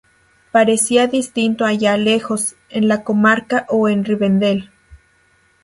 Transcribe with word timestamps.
Parecía 0.51 1.05
distinto 1.05 1.63
allá 1.63 1.95
lejos, 1.95 2.55
en 2.71 2.87
la 2.87 3.03
Comarca 3.03 3.67
o 3.69 3.87
en 3.87 4.03
Rivendel. 4.03 4.71